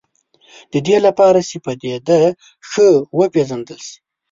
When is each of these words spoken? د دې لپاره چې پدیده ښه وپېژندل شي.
د 0.71 0.73
دې 0.87 0.97
لپاره 1.05 1.39
چې 1.49 1.57
پدیده 1.65 2.21
ښه 2.69 2.87
وپېژندل 3.19 3.79
شي. 3.87 3.97